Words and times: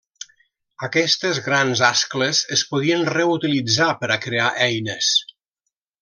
Aquestes 0.87 1.41
grans 1.47 1.83
ascles 1.89 2.39
es 2.57 2.63
podien 2.71 3.05
reutilitzar 3.17 3.91
per 4.03 4.09
a 4.15 4.21
crear 4.27 4.49
eines. 4.69 5.11